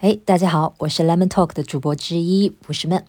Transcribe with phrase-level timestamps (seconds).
[0.00, 3.04] 哎，大家好，我是 Lemon Talk 的主播之一，不是闷。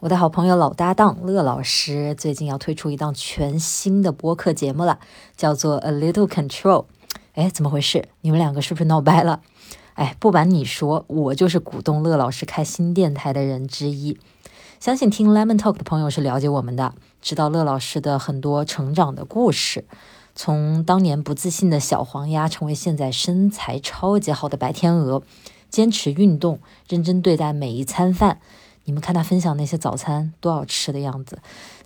[0.00, 4.98] 我的好朋友老搭档乐老师最近要推出一档全新的播客节目了，
[5.36, 6.86] 叫做 A Little Control。
[7.34, 8.08] 哎，怎么回事？
[8.22, 9.40] 你们两个是不是闹掰了？
[9.94, 14.18] 哎，不瞒你说，我就是鼓动乐老师开新电台的人之一。
[14.80, 19.84] 相信听 Lemon Talk 的朋友是了解我们的，知道乐老师的很多成长的故事，
[20.34, 25.22] 从当年不自信的小黄鸭，成为现在身材超级好的白天鹅。
[25.72, 28.38] 坚持运动，认真对待每一餐饭。
[28.84, 31.38] 你们看他分享那些早餐多好吃的样子，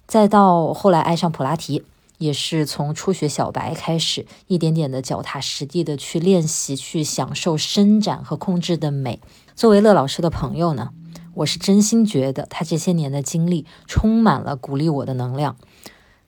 [0.07, 1.85] 再到后来爱上普拉提，
[2.19, 9.21] 也是从初学小白开始，一点点的脚踏实地的去练习，去享受伸展和控制的美。
[9.55, 10.91] 作为乐老师的朋友呢，
[11.35, 15.57] 我是真心觉得他这些年的经历充满了鼓励我的能量。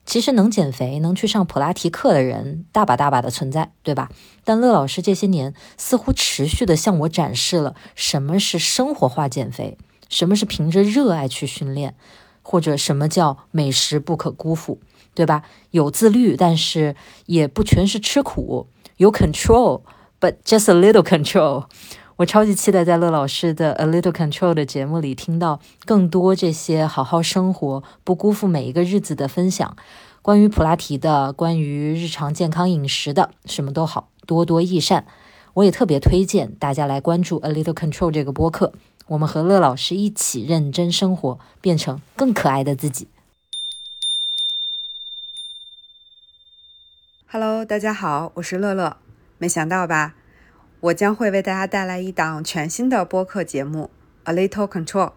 [0.09, 4.09] 其实能减肥、能去上普拉提课的人大把大把的存在，对吧？
[4.43, 9.77] 但乐老师这些年似乎持续的向我展示了什么是生活化减肥，
[10.09, 11.93] 什么是凭着热爱去训练，
[12.41, 14.79] 或者什么叫美食不可辜负，
[15.13, 15.43] 对吧？
[15.69, 16.95] 有自律，但是
[17.27, 18.65] 也不全是吃苦，
[18.97, 21.65] 有 control，but just a little control。
[22.19, 29.77] 我超级期待在乐老师的 A Little Control 的节目里听到更多这些好好生活、不辜负每一个日子的分享，
[30.21, 35.05] 关于普拉提的，关于日常健康饮食的，什么都好，多多益善。
[35.53, 38.73] 我也特别推荐大家来关注 A Little Control 这个播客，
[39.07, 43.07] 我们和乐老师一起认真生活，变成更可爱的自己。
[47.31, 48.97] Hello，大家好，我是乐乐，
[49.37, 50.15] 没想到吧？
[50.81, 53.91] 我将会为大家带来一档全新的播客节目
[54.31, 55.07] 《A Little Control》。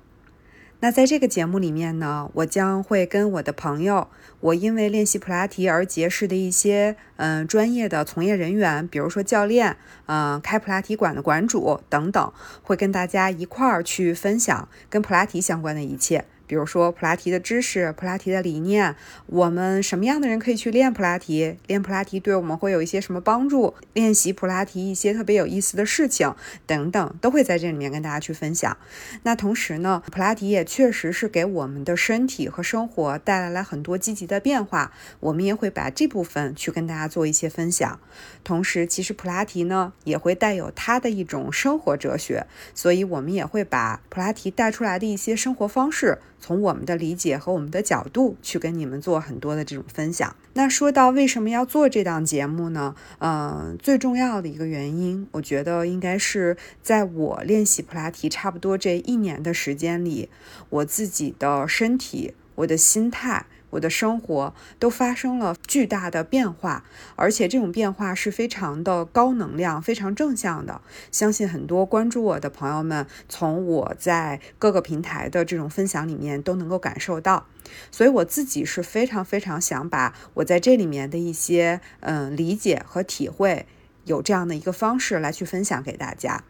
[0.81, 4.09] 那在这个节目里面呢，我将会跟我的朋友，
[4.41, 12.33] 我因为练习普拉提而结识的一些嗯专业的从业人员，比如说教练，嗯开普拉提馆的馆主等等，
[12.65, 16.25] 会跟大家一块儿去分享跟普拉提相关的一切。
[16.53, 18.94] 比如说普拉提的知识、普拉提的理念，
[19.25, 21.56] 我们什么样的人可以去练普拉提？
[21.66, 23.72] 练普拉提对我们会有一些什么帮助？
[23.94, 26.34] 练习普拉提一些特别有意思的事情
[26.66, 28.77] 等等，都会在这里面跟大家去分享。
[29.22, 37.98] 那同时呢，普拉提也确实是给我们的身体和生活带来了很多积极的变化，我们也会把这部分去跟大家做一些分享。
[38.44, 46.19] 同时，其实普拉提呢也会带有它的一种生活哲学，所以我们也会把普拉提带出来的一些生活方式。
[46.42, 50.34] 从我们的理解和我们的角度去跟你们做很多的这种分享。
[50.54, 52.97] 那说到为什么要做这档节目呢？
[53.19, 60.28] 呃，最重要的一个原因，我觉得应该是在我练习普拉提差不多这一年的时间里，
[60.69, 63.47] 我自己的身体，我的心态。
[63.72, 66.84] 我的生活都发生了巨大的变化，
[67.16, 70.81] 而且这种变化是非常的高能量、非常正向的。
[71.10, 77.47] 相信很多关注我的朋友们，从我在各个平台的这种分享里面都能够感受到。
[77.91, 83.66] 所以我自己是非常非常想把我在这里面的一些嗯理解和体会，
[84.04, 86.44] 有这样的一个方式来去分享给大家。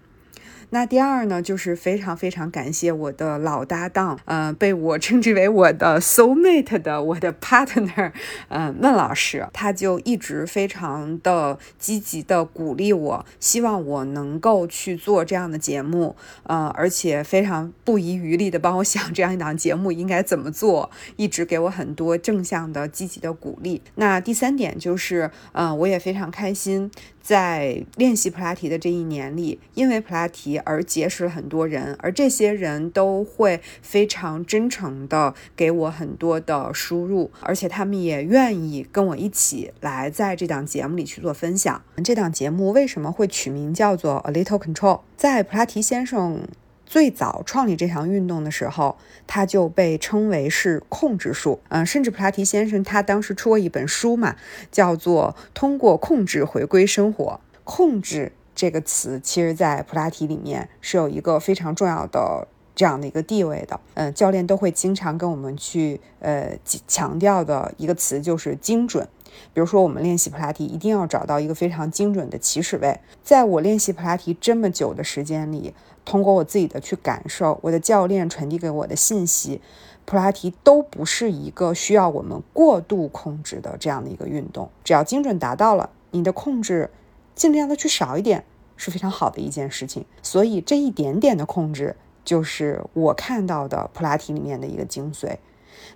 [0.74, 8.10] 那第二呢，就是非常非常感谢我的老搭档，呃，被我称之为我的 soul mate 的我的 partner，
[8.48, 23.82] 呃，孟老师，他就一直非常的积极的鼓励我，希望我能够去做这样的节目，呃，而且非常不遗余力的帮我想这样一档节目应该怎么做，一直给我很多正向的积极的鼓励。
[23.96, 26.90] 那第三点就是，嗯，我也非常开心。
[27.22, 41.82] 在练习普拉提的这一年里，因为普拉提而结识了很多人，而这些人都会非常真诚的给我很多的输入，而且他们也愿意跟我一起来在这档节目里去做分享。
[42.04, 45.00] 这档节目为什么会取名叫做 A Little Control？
[45.16, 46.42] 在普拉提先生。
[46.84, 51.60] 最早创立这项运动的时候，它就被称为是控制术。
[51.70, 54.36] 嗯，甚至普拉提先生他当时出过一本书嘛，
[54.70, 57.40] 叫做《通过控制回归生活》。
[57.64, 62.46] 控制这个词，其实在普拉提里面是有一个非常重要的
[62.76, 63.80] 这样的一个地位的。
[63.94, 69.08] 嗯，教练都会经常跟我们去呃强调的一个词就是精准。
[69.52, 73.00] 比如说，我们练习普拉提一定要找到一个非常精准的起始位。
[73.24, 79.60] 在我练习普拉提这么久的时间里，通过我自己的去感受，我的教练传递给我的信息，
[80.04, 84.70] 普拉提都不是一个需要我们过度控制的这样的一个运动。
[84.84, 86.88] 只要精准达到了，你的控制
[87.34, 88.44] 尽量的去少一点，
[88.82, 90.04] 是非常好的一件事情。
[90.22, 91.94] 所以这一点点的控制，
[92.24, 95.36] 就是我看到的普拉提里面的一个精髓。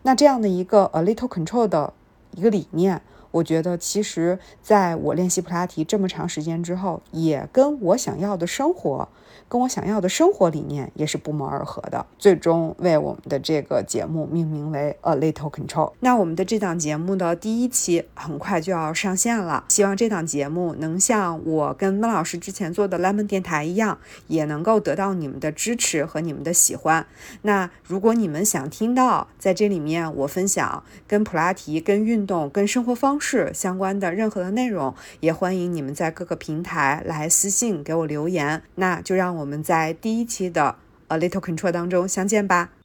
[0.02, 1.92] 那这样的一个 a little control 的
[2.36, 3.02] 一个理念。
[3.30, 9.08] 我觉得其实在我练习普拉提这么长时间之后，也跟我想要的生活。
[9.48, 15.92] 跟我想要的生活理念也是不谋而合的，最终为我们的这个节目命名为 A Little Control。
[16.00, 27.06] 那我们的这档节目的第一期很快就要上线了，希望这档节目能像我跟温老师之前做的 Lemon 电台一样，也能够得到你们的支持和你们的喜欢。
[27.42, 38.62] 那如果你们想听到在这里面我分享跟普拉提、跟运动、跟生活方方式相关的任何的内容，也欢迎你们在各个平台来私信给我留言。
[38.74, 39.34] 那就让。
[39.36, 40.76] 我们在第一期的
[41.08, 42.75] A Little Control 当中相见吧。